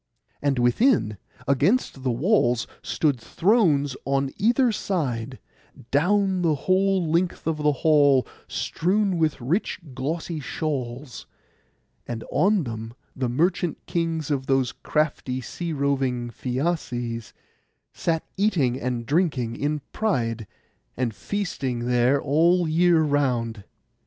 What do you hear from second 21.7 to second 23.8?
there all the year round.